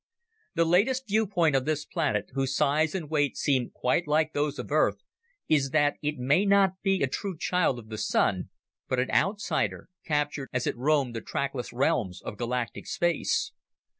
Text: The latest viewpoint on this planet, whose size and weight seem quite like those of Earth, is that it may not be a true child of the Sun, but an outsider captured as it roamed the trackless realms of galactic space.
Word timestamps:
The 0.55 0.65
latest 0.65 1.07
viewpoint 1.07 1.55
on 1.55 1.65
this 1.65 1.85
planet, 1.85 2.31
whose 2.33 2.55
size 2.55 2.95
and 2.95 3.07
weight 3.07 3.37
seem 3.37 3.69
quite 3.69 4.07
like 4.07 4.33
those 4.33 4.57
of 4.57 4.71
Earth, 4.71 5.03
is 5.47 5.69
that 5.73 5.97
it 6.01 6.17
may 6.17 6.43
not 6.43 6.81
be 6.81 7.03
a 7.03 7.07
true 7.07 7.37
child 7.37 7.77
of 7.77 7.89
the 7.89 7.99
Sun, 7.99 8.49
but 8.87 8.97
an 8.99 9.11
outsider 9.11 9.89
captured 10.03 10.49
as 10.51 10.65
it 10.65 10.75
roamed 10.75 11.15
the 11.15 11.21
trackless 11.21 11.71
realms 11.71 12.19
of 12.23 12.35
galactic 12.35 12.87
space. 12.87 13.51